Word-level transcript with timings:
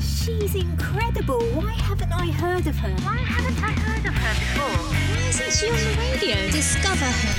She's 0.00 0.54
incredible. 0.54 1.40
Why 1.54 1.72
haven't 1.72 2.12
I 2.12 2.26
heard 2.30 2.66
of 2.66 2.76
her? 2.76 2.90
Why 3.04 3.16
haven't 3.16 3.60
I 3.62 3.72
heard 3.72 4.06
of 4.06 4.14
her 4.14 4.34
before? 4.34 4.78
Why 4.94 5.28
isn't 5.28 5.52
she 5.52 5.68
on 5.68 5.76
the 5.76 5.94
radio? 5.98 6.36
Discover 6.50 7.04
her. 7.04 7.34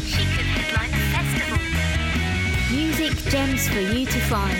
She 0.00 0.24
could 0.34 0.44
headline 0.44 0.92
a 0.92 1.02
festival. 1.14 1.58
Music 2.76 3.14
gems 3.30 3.68
for 3.68 3.80
you 3.80 4.04
to 4.06 4.20
find. 4.28 4.58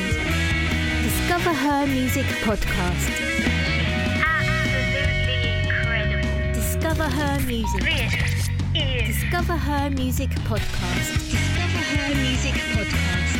Discover 1.03 1.53
Her 1.53 1.87
Music 1.87 2.27
Podcast. 2.43 3.11
Absolutely 4.25 5.43
incredible. 5.61 6.55
Discover 6.55 7.05
Her 7.05 7.41
Music. 7.47 7.83
This 7.83 8.49
is 8.75 9.17
Discover 9.21 9.57
Her 9.57 9.91
Music 9.91 10.28
Podcast. 10.49 11.13
Discover 11.29 11.85
her 11.93 12.15
music 12.15 12.55
podcast. 12.73 13.37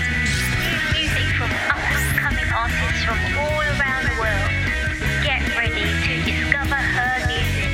new 0.61 0.81
music 0.93 1.29
from 1.39 1.51
up-and-coming 1.73 2.51
artists 2.53 3.03
from 3.03 3.19
all 3.39 3.61
around 3.65 4.05
the 4.05 4.17
world. 4.21 4.53
Get 5.25 5.41
ready 5.57 5.89
to 6.05 6.13
discover 6.29 6.77
her 6.77 7.17
music. 7.27 7.73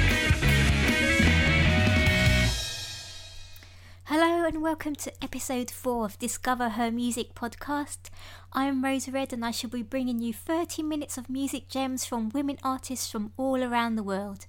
Hello 4.04 4.46
and 4.46 4.62
welcome 4.62 4.94
to 4.94 5.12
episode 5.20 5.68
4 5.68 6.04
of 6.04 6.18
Discover 6.20 6.68
Her 6.68 6.92
Music 6.92 7.34
podcast. 7.34 8.10
I'm 8.52 8.84
Rose 8.84 9.08
Red 9.08 9.32
and 9.32 9.44
I 9.44 9.50
shall 9.50 9.70
be 9.70 9.82
bringing 9.82 10.20
you 10.20 10.32
30 10.32 10.84
minutes 10.84 11.18
of 11.18 11.28
music 11.28 11.68
gems 11.68 12.04
from 12.04 12.28
women 12.28 12.58
artists 12.62 13.10
from 13.10 13.32
all 13.36 13.64
around 13.64 13.96
the 13.96 14.04
world. 14.04 14.46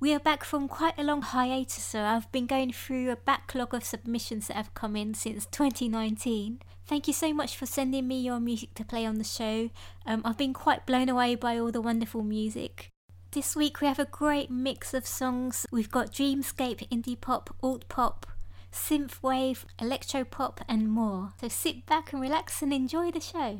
We 0.00 0.14
are 0.14 0.18
back 0.18 0.44
from 0.44 0.66
quite 0.66 0.94
a 0.96 1.04
long 1.04 1.20
hiatus, 1.20 1.84
so 1.84 2.00
I've 2.00 2.32
been 2.32 2.46
going 2.46 2.72
through 2.72 3.10
a 3.10 3.16
backlog 3.16 3.74
of 3.74 3.84
submissions 3.84 4.48
that 4.48 4.56
have 4.56 4.72
come 4.72 4.96
in 4.96 5.12
since 5.12 5.44
2019. 5.44 6.62
Thank 6.86 7.06
you 7.06 7.12
so 7.12 7.34
much 7.34 7.54
for 7.54 7.66
sending 7.66 8.08
me 8.08 8.18
your 8.18 8.40
music 8.40 8.72
to 8.76 8.84
play 8.84 9.04
on 9.04 9.16
the 9.16 9.24
show. 9.24 9.68
Um, 10.06 10.22
I've 10.24 10.38
been 10.38 10.54
quite 10.54 10.86
blown 10.86 11.10
away 11.10 11.34
by 11.34 11.58
all 11.58 11.70
the 11.70 11.82
wonderful 11.82 12.22
music. 12.22 12.88
This 13.32 13.54
week 13.54 13.82
we 13.82 13.88
have 13.88 13.98
a 13.98 14.06
great 14.06 14.50
mix 14.50 14.94
of 14.94 15.06
songs. 15.06 15.66
We've 15.70 15.90
got 15.90 16.14
dreamscape, 16.14 16.88
indie 16.88 17.20
pop, 17.20 17.54
alt 17.62 17.86
pop, 17.90 18.26
synthwave, 18.72 19.66
electro 19.78 20.24
pop, 20.24 20.62
and 20.66 20.88
more. 20.88 21.34
So 21.42 21.48
sit 21.48 21.84
back 21.84 22.14
and 22.14 22.22
relax 22.22 22.62
and 22.62 22.72
enjoy 22.72 23.10
the 23.10 23.20
show. 23.20 23.58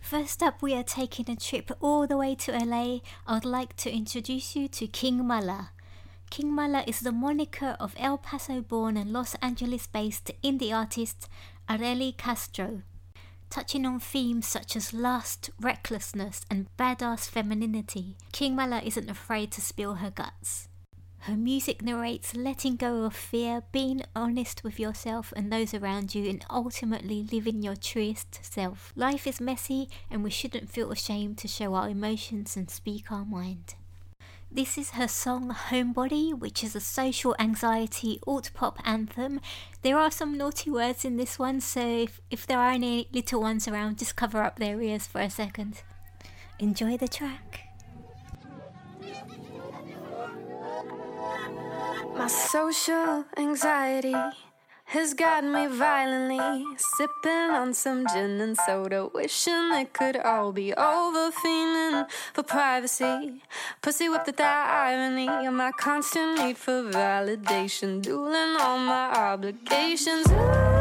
First 0.00 0.42
up, 0.42 0.60
we 0.60 0.74
are 0.74 0.82
taking 0.82 1.30
a 1.30 1.36
trip 1.36 1.70
all 1.80 2.06
the 2.06 2.16
way 2.16 2.34
to 2.34 2.52
LA. 2.52 2.98
I'd 3.28 3.44
like 3.44 3.76
to 3.76 3.92
introduce 3.92 4.56
you 4.56 4.66
to 4.68 4.86
King 4.88 5.24
Mala. 5.24 5.70
King 6.30 6.52
Mala 6.52 6.82
is 6.86 7.00
the 7.00 7.12
moniker 7.12 7.76
of 7.78 7.94
El 7.96 8.18
Paso 8.18 8.60
born 8.60 8.96
and 8.96 9.12
Los 9.12 9.34
Angeles 9.36 9.86
based 9.86 10.32
indie 10.42 10.74
artist 10.74 11.28
Areli 11.68 12.16
Castro. 12.16 12.82
Touching 13.50 13.84
on 13.84 14.00
themes 14.00 14.46
such 14.46 14.74
as 14.74 14.94
lust, 14.94 15.50
recklessness, 15.60 16.42
and 16.50 16.68
badass 16.76 17.28
femininity, 17.28 18.16
King 18.32 18.56
Mala 18.56 18.80
isn't 18.84 19.10
afraid 19.10 19.52
to 19.52 19.60
spill 19.60 19.94
her 19.94 20.10
guts. 20.10 20.69
Her 21.24 21.36
music 21.36 21.82
narrates 21.82 22.34
letting 22.34 22.76
go 22.76 23.04
of 23.04 23.14
fear, 23.14 23.62
being 23.72 24.02
honest 24.16 24.64
with 24.64 24.80
yourself 24.80 25.34
and 25.36 25.52
those 25.52 25.74
around 25.74 26.14
you, 26.14 26.30
and 26.30 26.42
ultimately 26.48 27.22
living 27.30 27.62
your 27.62 27.76
truest 27.76 28.42
self. 28.42 28.90
Life 28.96 29.26
is 29.26 29.38
messy, 29.38 29.90
and 30.10 30.24
we 30.24 30.30
shouldn't 30.30 30.70
feel 30.70 30.90
ashamed 30.90 31.36
to 31.38 31.48
show 31.48 31.74
our 31.74 31.90
emotions 31.90 32.56
and 32.56 32.70
speak 32.70 33.12
our 33.12 33.26
mind. 33.26 33.74
This 34.50 34.78
is 34.78 34.90
her 34.92 35.06
song 35.06 35.50
Homebody, 35.50 36.32
which 36.36 36.64
is 36.64 36.74
a 36.74 36.80
social 36.80 37.36
anxiety 37.38 38.18
alt 38.26 38.50
pop 38.54 38.78
anthem. 38.84 39.40
There 39.82 39.98
are 39.98 40.10
some 40.10 40.38
naughty 40.38 40.70
words 40.70 41.04
in 41.04 41.18
this 41.18 41.38
one, 41.38 41.60
so 41.60 41.86
if, 41.86 42.22
if 42.30 42.46
there 42.46 42.58
are 42.58 42.70
any 42.70 43.08
little 43.12 43.42
ones 43.42 43.68
around, 43.68 43.98
just 43.98 44.16
cover 44.16 44.42
up 44.42 44.58
their 44.58 44.80
ears 44.80 45.06
for 45.06 45.20
a 45.20 45.28
second. 45.28 45.82
Enjoy 46.58 46.96
the 46.96 47.08
track. 47.08 47.66
My 52.16 52.26
social 52.26 53.24
anxiety 53.36 54.14
has 54.84 55.14
got 55.14 55.44
me 55.44 55.66
violently 55.66 56.64
sipping 56.76 57.50
on 57.50 57.72
some 57.74 58.06
gin 58.12 58.40
and 58.40 58.56
soda, 58.66 59.08
wishing 59.14 59.70
it 59.72 59.92
could 59.92 60.16
all 60.16 60.52
be 60.52 60.74
over, 60.74 61.30
fiending 61.30 62.10
for 62.34 62.42
privacy. 62.42 63.42
Pussy 63.82 64.08
whipped 64.08 64.28
at 64.28 64.36
the 64.36 64.44
irony 64.44 65.46
of 65.46 65.54
my 65.54 65.72
constant 65.72 66.38
need 66.38 66.58
for 66.58 66.82
validation, 66.82 68.02
dueling 68.02 68.56
all 68.60 68.78
my 68.78 69.10
obligations. 69.12 70.26
Ooh, 70.30 70.78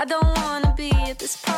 I 0.00 0.04
don't 0.04 0.26
wanna 0.38 0.74
be 0.76 0.90
at 0.92 1.18
this 1.18 1.36
party. 1.36 1.57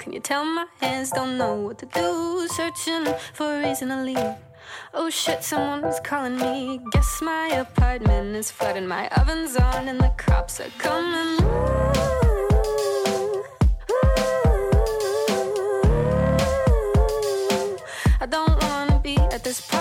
Can 0.00 0.12
you 0.14 0.20
tell 0.20 0.44
my 0.46 0.64
hands 0.80 1.10
don't 1.10 1.36
know 1.36 1.56
what 1.56 1.76
to 1.80 1.84
do? 1.84 2.48
Searching 2.48 3.04
for 3.34 3.58
a 3.58 3.62
reason 3.62 3.90
to 3.90 4.02
leave. 4.02 4.34
Oh 4.94 5.10
shit, 5.10 5.44
someone 5.44 5.84
is 5.84 6.00
calling 6.00 6.38
me. 6.38 6.80
Guess 6.92 7.20
my 7.20 7.48
apartment 7.48 8.34
is 8.34 8.50
flooded. 8.50 8.88
My 8.88 9.10
oven's 9.18 9.56
on 9.56 9.88
and 9.88 10.00
the 10.00 10.10
cops 10.16 10.58
are 10.58 10.70
coming. 10.78 11.44
Ooh, 11.44 13.44
ooh. 13.90 14.16
I 18.22 18.26
don't 18.26 18.58
wanna 18.62 19.00
be 19.04 19.18
at 19.18 19.44
this 19.44 19.60
party. 19.60 19.79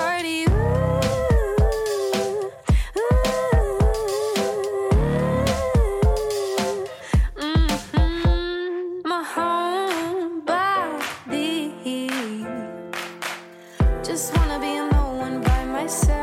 Just 14.10 14.36
wanna 14.36 14.58
be 14.60 14.76
alone 14.76 15.40
by 15.44 15.66
myself. 15.66 16.19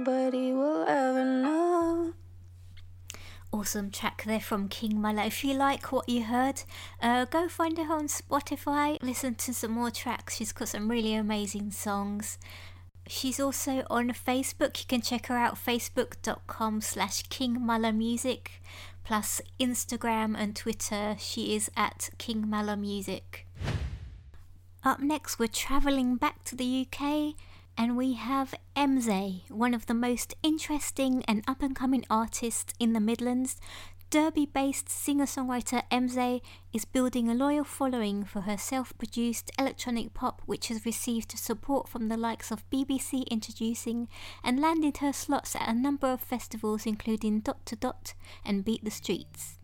Nobody 0.00 0.52
will 0.52 0.84
ever 0.88 1.24
know. 1.24 2.12
Awesome 3.52 3.90
track 3.90 4.22
there 4.24 4.40
from 4.40 4.68
King 4.68 5.00
Mala. 5.00 5.26
If 5.26 5.44
you 5.44 5.54
like 5.54 5.92
what 5.92 6.08
you 6.08 6.24
heard, 6.24 6.62
uh, 7.02 7.26
go 7.26 7.48
find 7.48 7.76
her 7.76 7.92
on 7.92 8.06
Spotify. 8.06 8.96
Listen 9.02 9.34
to 9.34 9.52
some 9.52 9.72
more 9.72 9.90
tracks. 9.90 10.36
She's 10.36 10.52
got 10.52 10.68
some 10.68 10.90
really 10.90 11.14
amazing 11.14 11.70
songs. 11.72 12.38
She's 13.06 13.38
also 13.38 13.84
on 13.90 14.10
Facebook. 14.10 14.78
You 14.80 14.86
can 14.88 15.02
check 15.02 15.26
her 15.26 15.36
out 15.36 15.56
facebook.com 15.56 16.80
slash 16.80 17.24
King 17.24 17.66
Music 17.98 18.62
plus 19.04 19.42
Instagram 19.58 20.34
and 20.38 20.56
Twitter. 20.56 21.16
She 21.18 21.54
is 21.54 21.70
at 21.76 22.08
King 22.16 22.48
Music. 22.78 23.46
Up 24.82 25.00
next, 25.00 25.38
we're 25.38 25.48
travelling 25.48 26.16
back 26.16 26.42
to 26.44 26.56
the 26.56 26.86
UK 26.86 27.34
and 27.80 27.96
we 27.96 28.12
have 28.12 28.54
Emzae, 28.76 29.50
one 29.50 29.72
of 29.72 29.86
the 29.86 29.94
most 29.94 30.34
interesting 30.42 31.24
and 31.26 31.42
up 31.48 31.62
and 31.62 31.74
coming 31.74 32.04
artists 32.10 32.74
in 32.78 32.92
the 32.92 33.00
Midlands. 33.00 33.56
Derby 34.10 34.44
based 34.44 34.90
singer 34.90 35.24
songwriter 35.24 35.82
Emzae 35.90 36.42
is 36.74 36.84
building 36.84 37.30
a 37.30 37.34
loyal 37.34 37.64
following 37.64 38.22
for 38.22 38.42
her 38.42 38.58
self 38.58 38.92
produced 38.98 39.50
electronic 39.58 40.12
pop, 40.12 40.42
which 40.44 40.68
has 40.68 40.84
received 40.84 41.38
support 41.38 41.88
from 41.88 42.08
the 42.08 42.18
likes 42.18 42.50
of 42.50 42.68
BBC 42.68 43.26
Introducing 43.30 44.08
and 44.44 44.60
landed 44.60 44.98
her 44.98 45.14
slots 45.14 45.56
at 45.56 45.66
a 45.66 45.72
number 45.72 46.08
of 46.08 46.20
festivals, 46.20 46.84
including 46.84 47.40
Dot 47.40 47.64
to 47.64 47.76
Dot 47.76 48.12
and 48.44 48.62
Beat 48.62 48.84
the 48.84 48.90
Streets. 48.90 49.59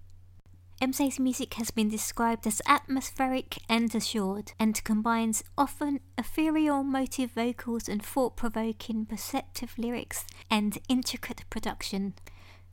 Emzae's 0.80 1.18
music 1.18 1.54
has 1.54 1.70
been 1.70 1.88
described 1.88 2.46
as 2.46 2.60
atmospheric 2.66 3.58
and 3.66 3.94
assured, 3.94 4.52
and 4.58 4.84
combines 4.84 5.42
often 5.56 6.00
ethereal 6.18 6.82
motive 6.82 7.30
vocals 7.30 7.88
and 7.88 8.04
thought 8.04 8.36
provoking 8.36 9.06
perceptive 9.06 9.72
lyrics 9.78 10.26
and 10.50 10.76
intricate 10.86 11.44
production. 11.48 12.12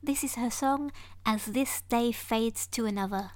This 0.02 0.22
is 0.22 0.34
her 0.34 0.50
song 0.50 0.92
As 1.24 1.46
This 1.46 1.80
Day 1.88 2.12
Fades 2.12 2.66
to 2.68 2.84
Another. 2.84 3.30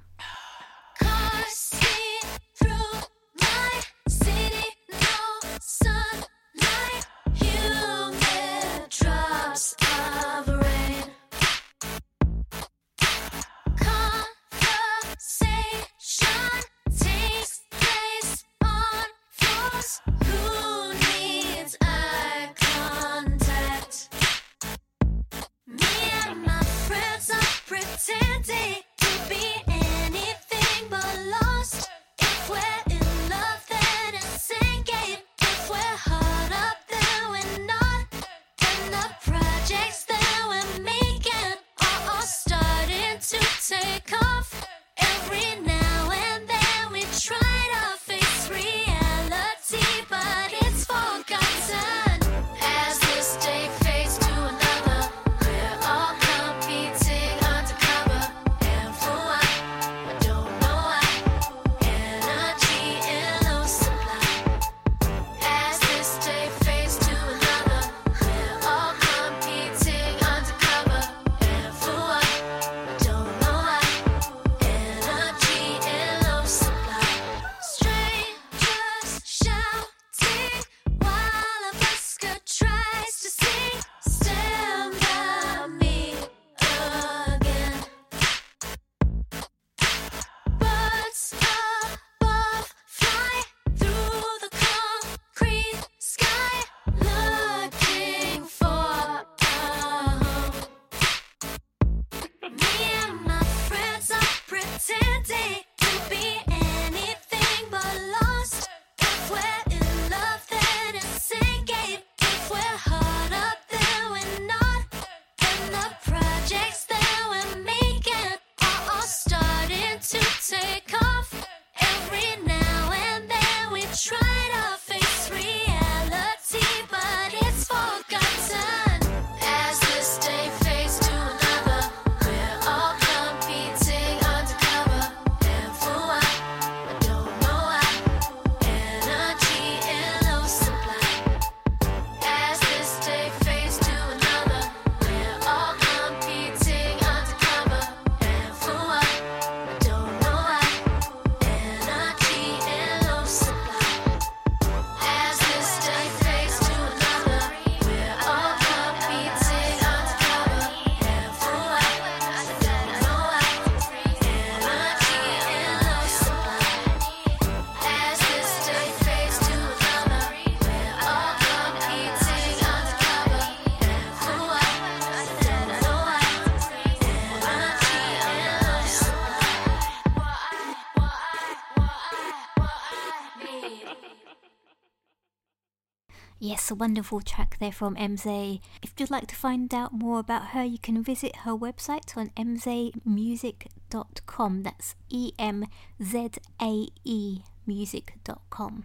Yes, 186.68 186.72
a 186.72 186.74
wonderful 186.74 187.22
track 187.22 187.56
there 187.60 187.72
from 187.72 187.96
Emzae. 187.96 188.60
If 188.82 188.92
you'd 188.98 189.10
like 189.10 189.26
to 189.28 189.34
find 189.34 189.72
out 189.72 189.94
more 189.94 190.18
about 190.18 190.48
her, 190.48 190.62
you 190.62 190.76
can 190.76 191.02
visit 191.02 191.36
her 191.36 191.52
website 191.52 192.14
on 192.14 192.28
emzaemusic.com. 192.36 194.62
That's 194.64 194.94
E 195.08 195.32
M 195.38 195.64
Z 196.02 196.28
A 196.60 196.88
E 197.04 197.38
music.com. 197.66 198.84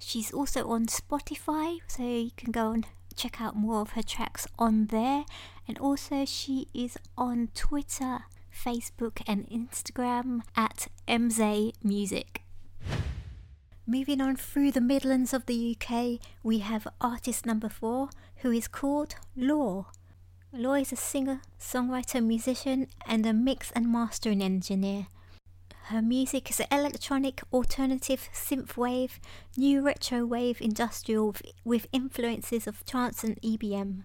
She's 0.00 0.32
also 0.32 0.68
on 0.68 0.86
Spotify, 0.86 1.78
so 1.86 2.02
you 2.02 2.32
can 2.36 2.50
go 2.50 2.72
and 2.72 2.88
check 3.14 3.40
out 3.40 3.54
more 3.54 3.82
of 3.82 3.90
her 3.90 4.02
tracks 4.02 4.48
on 4.58 4.86
there. 4.86 5.24
And 5.68 5.78
also, 5.78 6.24
she 6.24 6.66
is 6.74 6.98
on 7.16 7.50
Twitter, 7.54 8.24
Facebook, 8.52 9.22
and 9.28 9.48
Instagram 9.48 10.40
at 10.56 10.88
Emzae 11.06 11.72
Music. 11.84 12.41
Moving 13.86 14.20
on 14.20 14.36
through 14.36 14.70
the 14.70 14.80
Midlands 14.80 15.34
of 15.34 15.46
the 15.46 15.76
UK, 15.76 16.20
we 16.44 16.60
have 16.60 16.86
artist 17.00 17.44
number 17.44 17.68
four, 17.68 18.10
who 18.36 18.52
is 18.52 18.68
called 18.68 19.16
Law. 19.36 19.86
Law 20.52 20.74
is 20.74 20.92
a 20.92 20.96
singer, 20.96 21.40
songwriter, 21.58 22.24
musician, 22.24 22.86
and 23.08 23.26
a 23.26 23.32
mix 23.32 23.72
and 23.72 23.90
mastering 23.90 24.40
engineer. 24.40 25.08
Her 25.86 26.00
music 26.00 26.48
is 26.48 26.60
electronic, 26.70 27.42
alternative, 27.52 28.28
synthwave, 28.32 29.18
new 29.56 29.82
retro 29.82 30.24
wave, 30.24 30.60
industrial 30.60 31.34
with 31.64 31.88
influences 31.92 32.68
of 32.68 32.84
trance 32.84 33.24
and 33.24 33.40
EBM. 33.42 34.04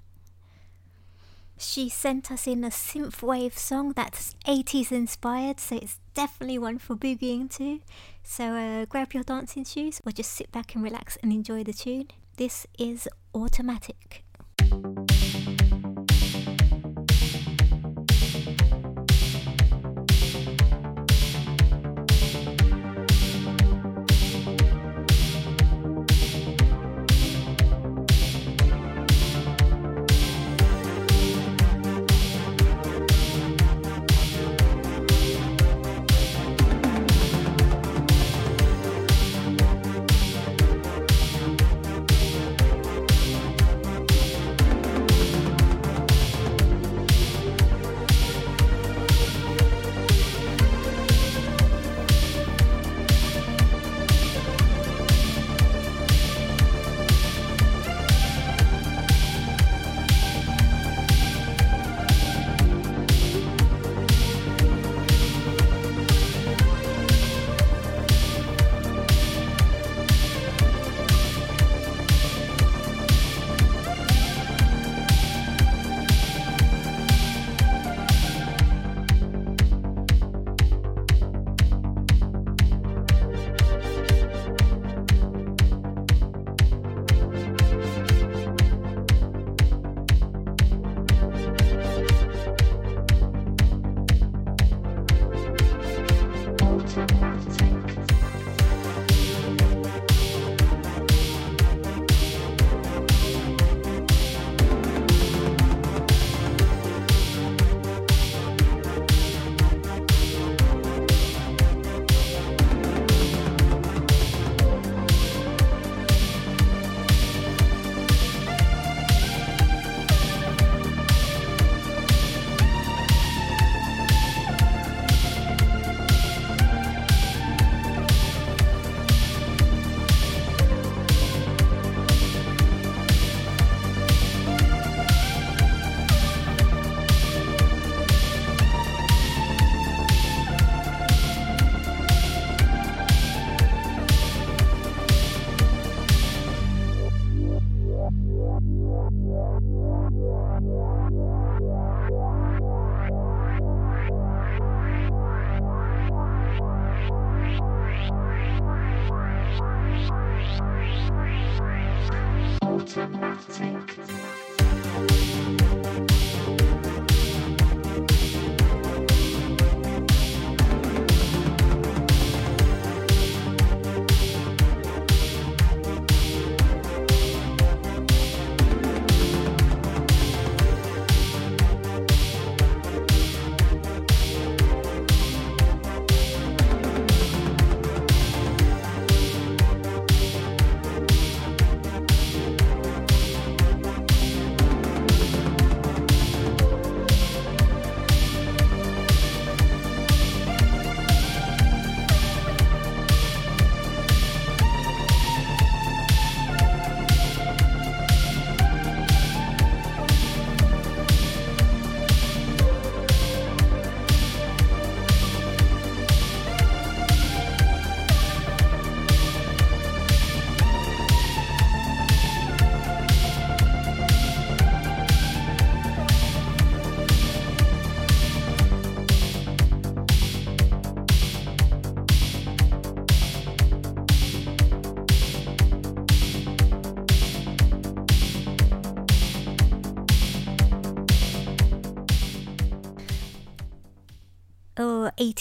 She 1.59 1.89
sent 1.89 2.31
us 2.31 2.45
in 2.45 2.63
a 2.63 2.69
synthwave 2.69 3.57
song 3.57 3.93
that's 3.95 4.35
80s 4.45 4.91
inspired, 4.91 5.59
so 5.59 5.77
it's 5.77 5.99
definitely 6.13 6.59
one 6.59 6.77
for 6.77 6.95
boogieing 6.95 7.49
to. 7.57 7.79
So 8.21 8.45
uh, 8.53 8.85
grab 8.85 9.13
your 9.13 9.23
dancing 9.23 9.65
shoes 9.65 9.99
or 10.05 10.11
just 10.11 10.31
sit 10.33 10.51
back 10.51 10.75
and 10.75 10.83
relax 10.83 11.17
and 11.23 11.33
enjoy 11.33 11.63
the 11.63 11.73
tune. 11.73 12.09
This 12.37 12.67
is 12.77 13.07
Automatic. 13.33 14.23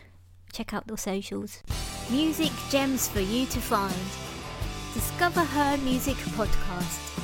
check 0.53 0.75
out 0.75 0.87
the 0.87 0.97
socials. 0.97 1.63
Music 2.11 2.53
gems 2.71 3.09
for 3.09 3.21
you 3.21 3.47
to 3.47 3.61
find. 3.61 3.95
Discover 4.93 5.45
her 5.45 5.77
music 5.79 6.17
podcast. 6.37 7.20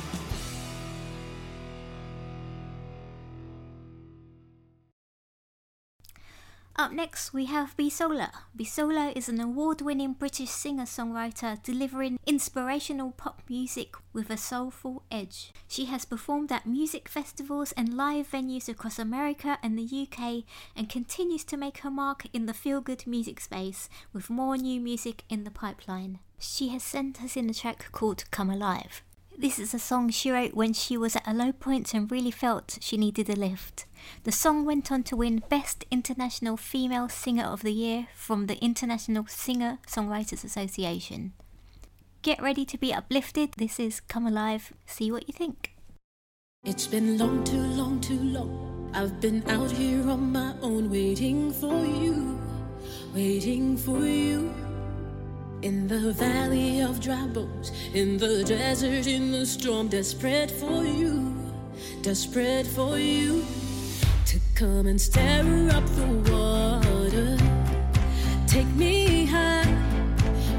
Up 6.79 6.91
next, 6.91 7.33
we 7.33 7.45
have 7.45 7.75
Bisola. 7.75 8.29
Bisola 8.55 9.11
is 9.17 9.27
an 9.27 9.39
award 9.39 9.81
winning 9.81 10.13
British 10.13 10.51
singer 10.51 10.83
songwriter 10.83 11.61
delivering 11.63 12.19
inspirational 12.27 13.13
pop 13.13 13.41
music 13.49 13.95
with 14.13 14.29
a 14.29 14.37
soulful 14.37 15.01
edge. 15.09 15.53
She 15.67 15.85
has 15.85 16.05
performed 16.05 16.51
at 16.51 16.67
music 16.67 17.09
festivals 17.09 17.71
and 17.71 17.97
live 17.97 18.29
venues 18.29 18.69
across 18.69 18.99
America 18.99 19.57
and 19.63 19.75
the 19.75 20.07
UK 20.07 20.43
and 20.75 20.87
continues 20.87 21.43
to 21.45 21.57
make 21.57 21.79
her 21.79 21.89
mark 21.89 22.27
in 22.31 22.45
the 22.45 22.53
feel 22.53 22.79
good 22.79 23.07
music 23.07 23.39
space 23.39 23.89
with 24.13 24.29
more 24.29 24.55
new 24.55 24.79
music 24.79 25.23
in 25.29 25.45
the 25.45 25.51
pipeline. 25.51 26.19
She 26.37 26.67
has 26.67 26.83
sent 26.83 27.23
us 27.23 27.35
in 27.35 27.49
a 27.49 27.55
track 27.55 27.91
called 27.91 28.25
Come 28.29 28.51
Alive. 28.51 29.01
This 29.39 29.59
is 29.59 29.71
a 29.75 29.79
song 29.79 30.09
she 30.09 30.31
wrote 30.31 30.55
when 30.55 30.73
she 30.73 30.97
was 30.97 31.15
at 31.15 31.27
a 31.27 31.33
low 31.33 31.51
point 31.51 31.93
and 31.93 32.11
really 32.11 32.31
felt 32.31 32.79
she 32.81 32.97
needed 32.97 33.29
a 33.29 33.35
lift. 33.35 33.85
The 34.23 34.31
song 34.31 34.65
went 34.65 34.91
on 34.91 35.03
to 35.03 35.15
win 35.15 35.43
Best 35.47 35.85
International 35.91 36.57
Female 36.57 37.07
Singer 37.07 37.43
of 37.43 37.61
the 37.61 37.71
Year 37.71 38.07
from 38.15 38.47
the 38.47 38.57
International 38.57 39.27
Singer 39.27 39.77
Songwriters 39.87 40.43
Association. 40.43 41.33
Get 42.23 42.41
ready 42.41 42.65
to 42.65 42.79
be 42.79 42.91
uplifted. 42.91 43.53
This 43.57 43.79
is 43.79 43.99
Come 43.99 44.25
Alive. 44.25 44.73
See 44.87 45.11
what 45.11 45.27
you 45.27 45.35
think. 45.35 45.75
It's 46.63 46.87
been 46.87 47.19
long, 47.19 47.43
too 47.43 47.61
long, 47.61 48.01
too 48.01 48.19
long. 48.19 48.89
I've 48.95 49.21
been 49.21 49.47
out 49.47 49.69
here 49.69 50.09
on 50.09 50.31
my 50.31 50.55
own, 50.63 50.89
waiting 50.89 51.53
for 51.53 51.85
you, 51.85 52.41
waiting 53.13 53.77
for 53.77 53.99
you. 53.99 54.51
In 55.63 55.87
the 55.87 56.13
valley 56.13 56.81
of 56.81 56.99
dry 57.01 57.25
bones, 57.25 57.71
in 57.93 58.17
the 58.17 58.43
desert, 58.43 59.07
in 59.07 59.31
the 59.31 59.43
storm, 59.43 59.87
desperate 59.87 60.51
for 60.51 60.83
you, 60.83 61.35
desperate 62.03 62.67
for 62.67 62.99
you 62.99 63.43
to 64.27 64.39
come 64.53 64.85
and 64.85 65.01
stir 65.01 65.69
up 65.73 65.85
the 65.95 66.31
water. 66.31 67.37
Take 68.45 68.67
me 68.75 69.25
high, 69.25 69.65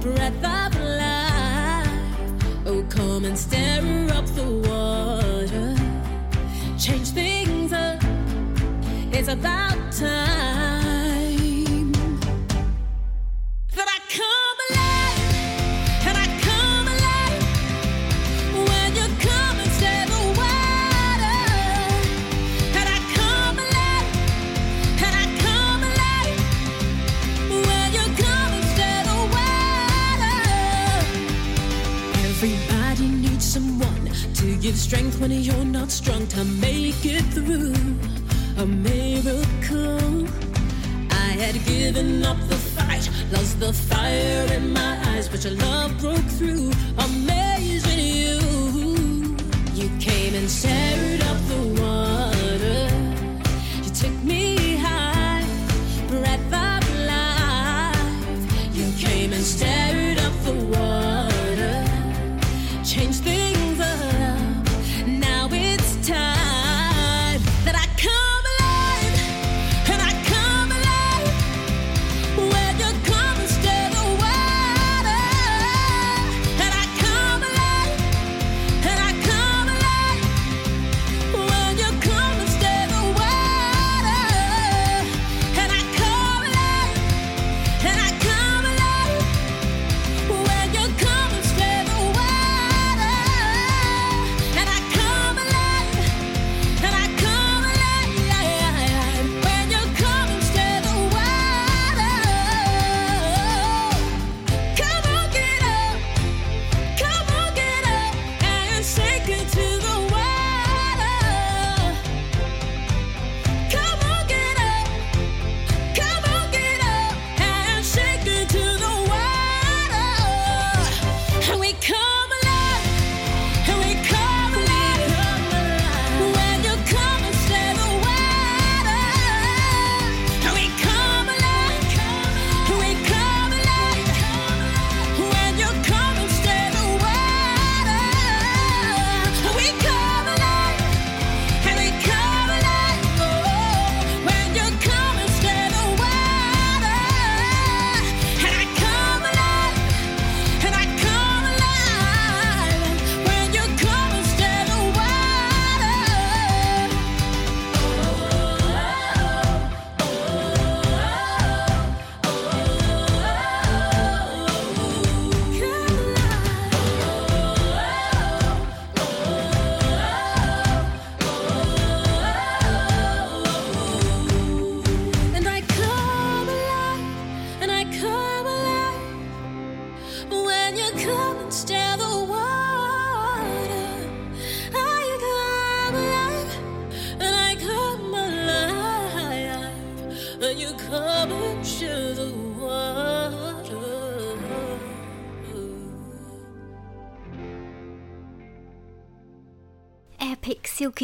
breath 0.00 0.44
of 0.44 0.80
life. 0.80 2.66
Oh, 2.66 2.84
come 2.90 3.24
and 3.24 3.38
stir 3.38 4.08
up 4.12 4.26
the 4.34 4.50
water. 4.68 5.76
Change 6.76 7.10
things 7.10 7.72
up. 7.72 8.02
It's 9.12 9.28
about 9.28 9.92
time 9.92 10.67
strength 34.78 35.20
when 35.20 35.32
you're 35.32 35.64
not 35.64 35.90
strong 35.90 36.26
to 36.28 36.44
make 36.44 37.04
it 37.04 37.24
through. 37.34 37.74
A 38.58 38.66
miracle. 38.66 40.26
I 41.10 41.30
had 41.42 41.56
given 41.64 42.24
up 42.24 42.38
the 42.48 42.56
fight, 42.56 43.10
lost 43.32 43.58
the 43.58 43.72
fire 43.72 44.46
in 44.52 44.72
my 44.72 44.98
eyes, 45.10 45.28
but 45.28 45.42
your 45.44 45.54
love 45.54 45.98
broke 45.98 46.30
through. 46.38 46.70
Amazing 46.98 47.98
you. 47.98 48.38
You 49.74 49.88
came 49.98 50.34
and 50.34 50.48
stirred 50.48 51.22
up 51.22 51.38
the 51.52 51.62
water. 51.82 52.80
You 53.84 53.90
took 53.90 54.16
me 54.22 54.76
high, 54.76 55.44
breath 56.08 56.52
of 56.66 56.82
life. 57.14 58.76
You 58.76 58.86
came 58.96 59.32
and 59.32 59.44
stirred 59.44 60.18
up 60.18 60.34
the 60.44 60.54
water, 60.76 61.84
changed 62.84 63.24
things 63.24 63.67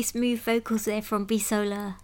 smooth 0.05 0.41
vocals 0.41 0.85
there 0.85 1.03
from 1.03 1.27
Bisola. 1.27 1.97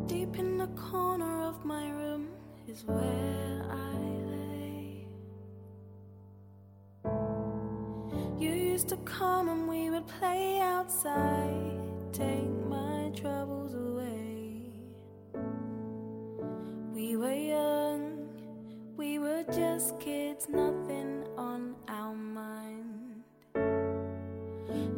Deep 0.04 0.38
in 0.38 0.58
the 0.58 0.68
corner 0.76 1.42
of 1.42 1.64
my 1.64 1.88
room 1.88 2.28
is 2.68 2.84
where 2.84 3.64
I 3.70 3.96
lay. 4.34 5.06
You 8.38 8.50
used 8.50 8.90
to 8.90 8.98
come 8.98 9.48
and 9.48 9.66
we 9.66 9.88
would 9.88 10.06
play 10.06 10.60
outside, 10.60 11.80
take 12.12 12.50
my 12.68 13.01
troubles 13.14 13.74
away. 13.74 14.70
We 16.92 17.16
were 17.16 17.32
young, 17.34 18.28
we 18.96 19.18
were 19.18 19.44
just 19.52 19.98
kids, 20.00 20.48
nothing 20.48 21.24
on 21.36 21.74
our 21.88 22.14
mind. 22.14 23.24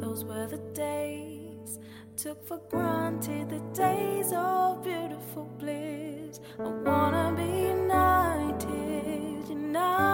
Those 0.00 0.24
were 0.24 0.46
the 0.46 0.62
days, 0.74 1.79
took 2.16 2.46
for 2.46 2.61
granted 2.70 3.48
the 3.50 3.61
days 3.72 4.33
of 4.33 4.85
beautiful 4.85 5.50
bliss. 5.59 6.40
I 6.59 6.68
wanna 6.68 7.35
be 7.37 7.68
united, 7.68 9.48
united 9.48 10.13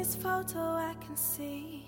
this 0.00 0.16
photo, 0.16 0.58
I 0.58 0.94
can 1.04 1.14
see 1.14 1.84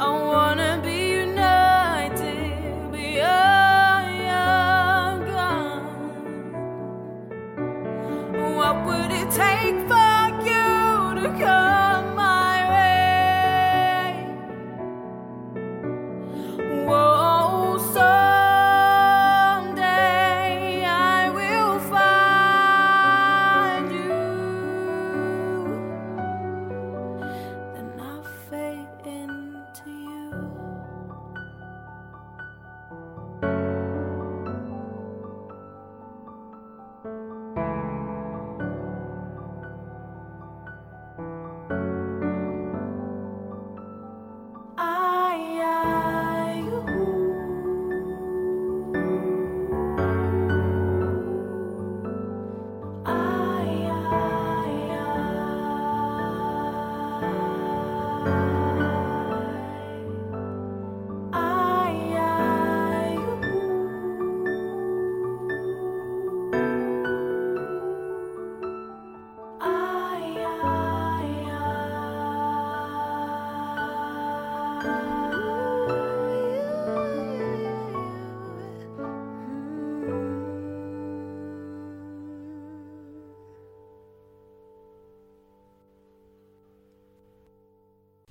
I 0.00 0.27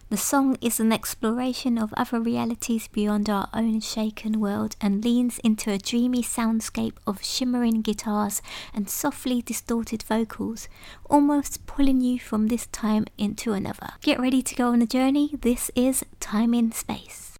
The 0.08 0.16
song 0.16 0.56
is 0.60 0.78
an 0.78 0.92
exploration 0.92 1.76
of 1.78 1.92
other 1.96 2.20
realities 2.20 2.86
beyond 2.86 3.28
our 3.28 3.48
own 3.52 3.80
shaken 3.80 4.38
world 4.38 4.76
and 4.80 5.02
leans 5.02 5.40
into 5.40 5.72
a 5.72 5.78
dreamy 5.78 6.22
soundscape 6.22 6.92
of 7.08 7.24
shimmering 7.24 7.82
guitars 7.82 8.40
and 8.72 8.88
softly 8.88 9.42
distorted 9.42 10.04
vocals, 10.04 10.68
almost 11.10 11.66
pulling 11.66 12.00
you 12.02 12.20
from 12.20 12.46
this 12.46 12.68
time 12.68 13.06
into 13.18 13.52
another. 13.52 13.94
Get 14.00 14.20
ready 14.20 14.42
to 14.42 14.54
go 14.54 14.68
on 14.68 14.80
a 14.80 14.86
journey. 14.86 15.30
This 15.40 15.72
is 15.74 16.04
Time 16.20 16.54
in 16.54 16.70
Space. 16.70 17.36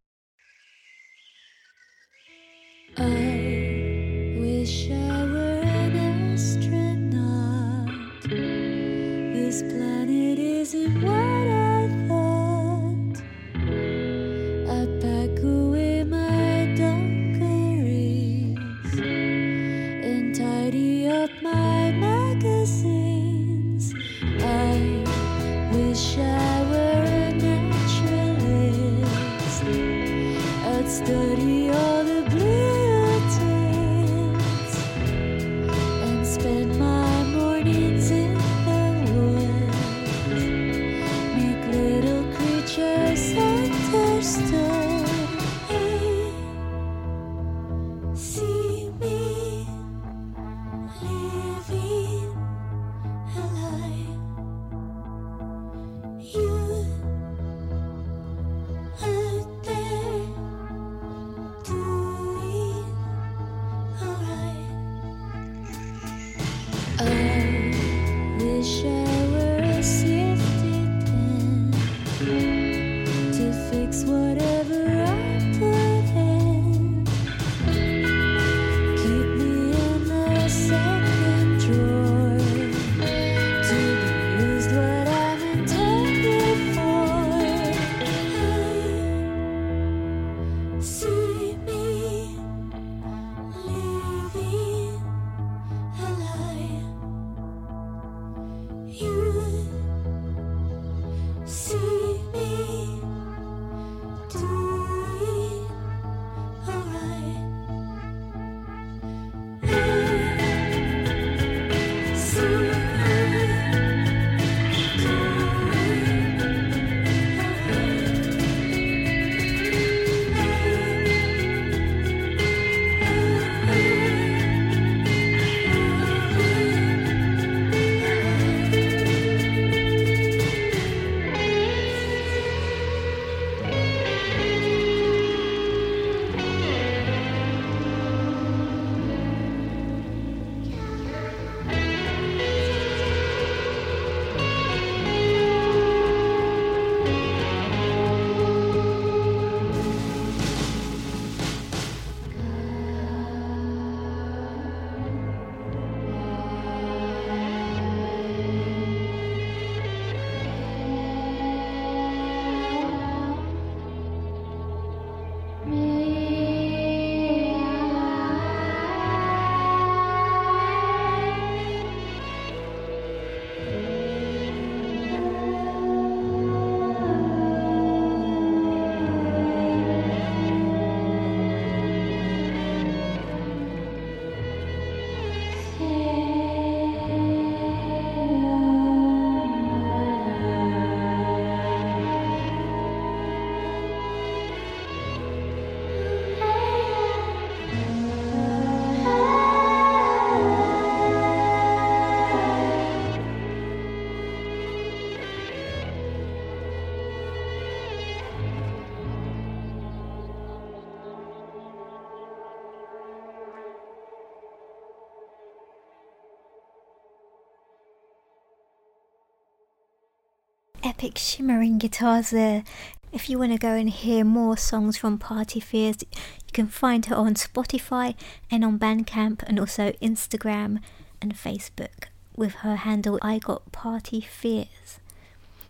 Epic 220.98 221.18
shimmering 221.18 221.76
guitars 221.76 222.30
there. 222.30 222.64
If 223.12 223.28
you 223.28 223.38
want 223.38 223.52
to 223.52 223.58
go 223.58 223.74
and 223.74 223.90
hear 223.90 224.24
more 224.24 224.56
songs 224.56 224.96
from 224.96 225.18
Party 225.18 225.60
Fears, 225.60 225.98
you 226.00 226.52
can 226.54 226.68
find 226.68 227.04
her 227.04 227.14
on 227.14 227.34
Spotify 227.34 228.14
and 228.50 228.64
on 228.64 228.78
Bandcamp 228.78 229.42
and 229.46 229.60
also 229.60 229.92
Instagram 230.00 230.80
and 231.20 231.34
Facebook 231.34 232.04
with 232.34 232.54
her 232.64 232.76
handle 232.76 233.18
I 233.20 233.38
Got 233.38 233.72
Party 233.72 234.22
Fears. 234.22 234.98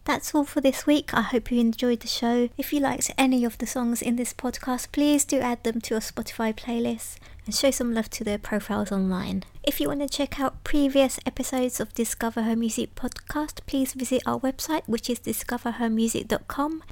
That's 0.07 0.37
all 0.37 0.45
for 0.45 0.61
this 0.61 0.87
week. 0.87 1.13
I 1.13 1.23
hope 1.23 1.51
you 1.51 1.59
enjoyed 1.59 1.99
the 1.99 2.07
show. 2.07 2.49
If 2.57 2.73
you 2.73 2.79
liked 2.79 3.11
any 3.19 3.45
of 3.45 3.59
the 3.59 3.67
songs 3.67 4.01
in 4.01 4.15
this 4.15 4.33
podcast, 4.33 4.93
please 4.93 5.25
do 5.25 5.41
add 5.41 5.65
them 5.65 5.81
to 5.81 5.95
your 5.95 6.01
Spotify 6.01 6.55
playlist 6.55 7.17
and 7.45 7.53
show 7.53 7.73
some 7.73 7.93
love 7.93 8.09
to 8.11 8.23
their 8.23 8.39
profiles 8.39 8.93
online. 8.93 9.43
If 9.65 9.81
you 9.81 9.89
want 9.89 10.03
to 10.03 10.09
check 10.09 10.39
out 10.39 10.63
previous 10.63 11.19
episodes 11.27 11.81
of 11.81 11.93
Discover 11.93 12.43
Her 12.43 12.55
Music 12.55 12.95
podcast, 12.95 13.67
please 13.67 13.95
visit 13.95 14.23
our 14.27 14.39
website, 14.39 14.83
which 14.87 15.11
is 15.11 15.19
discoverhermusic.com. 15.19 16.85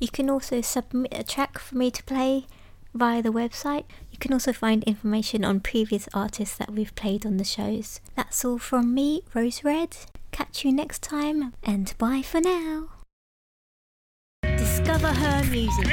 You 0.00 0.08
can 0.08 0.30
also 0.30 0.62
submit 0.62 1.12
a 1.12 1.24
track 1.24 1.58
for 1.58 1.76
me 1.76 1.90
to 1.90 2.02
play 2.04 2.46
via 2.94 3.20
the 3.20 3.34
website. 3.34 3.84
Can 4.22 4.32
also 4.32 4.52
find 4.52 4.84
information 4.84 5.44
on 5.44 5.58
previous 5.58 6.08
artists 6.14 6.56
that 6.56 6.70
we've 6.70 6.94
played 6.94 7.26
on 7.26 7.38
the 7.38 7.44
shows. 7.44 8.00
That's 8.14 8.44
all 8.44 8.56
from 8.56 8.94
me, 8.94 9.24
Rose 9.34 9.64
Red. 9.64 9.96
Catch 10.30 10.64
you 10.64 10.70
next 10.70 11.02
time, 11.02 11.54
and 11.64 11.92
bye 11.98 12.22
for 12.22 12.40
now. 12.40 12.90
Discover 14.56 15.08
Her 15.08 15.42
Music. 15.50 15.88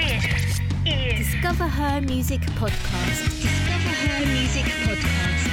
Discover 1.18 1.70
Her 1.70 2.02
Music 2.02 2.42
Podcast. 2.62 3.42
Discover 3.42 3.96
Her 3.98 4.26
Music 4.28 4.66
Podcast. 4.86 5.46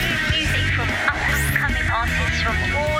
new 0.00 0.38
music 0.38 0.72
from 0.72 0.88
up 1.12 1.20
and 1.20 1.56
coming 1.58 1.90
artists 1.92 2.40
from 2.42 2.56
all. 2.78 2.95